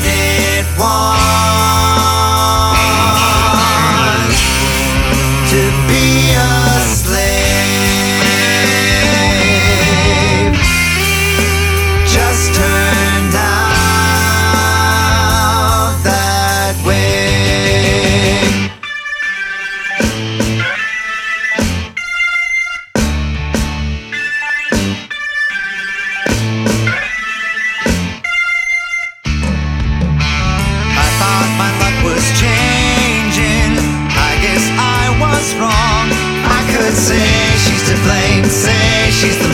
minute 0.00 0.66
one. 0.76 1.53
Say 37.04 37.56
she's 37.64 37.82
to 37.88 37.94
blame, 38.02 38.44
say 38.44 39.10
she's 39.10 39.36
the 39.36 39.53